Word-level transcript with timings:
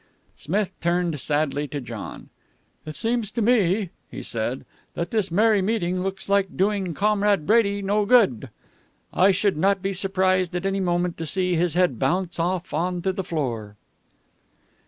Smith 0.35 0.71
turned 0.79 1.19
sadly 1.19 1.67
to 1.67 1.79
John. 1.79 2.29
"It 2.87 2.95
seems 2.95 3.29
to 3.33 3.41
me," 3.43 3.91
he 4.09 4.23
said, 4.23 4.65
"that 4.95 5.11
this 5.11 5.29
merry 5.29 5.61
meeting 5.61 6.01
looks 6.01 6.27
like 6.27 6.57
doing 6.57 6.95
Comrade 6.95 7.45
Brady 7.45 7.83
no 7.83 8.05
good. 8.07 8.49
I 9.13 9.29
should 9.29 9.57
not 9.57 9.83
be 9.83 9.93
surprised 9.93 10.55
at 10.55 10.65
any 10.65 10.79
moment 10.79 11.19
to 11.19 11.27
see 11.27 11.53
his 11.53 11.75
head 11.75 11.99
bounce 11.99 12.39
off 12.39 12.73
on 12.73 13.03
to 13.03 13.13
the 13.13 13.23
floor." 13.23 13.75